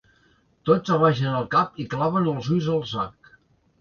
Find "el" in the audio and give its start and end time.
1.41-1.45